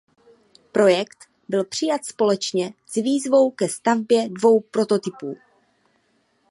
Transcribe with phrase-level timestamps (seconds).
[0.71, 5.37] Projekt byl přijat společně s výzvou ke stavbě dvou prototypů.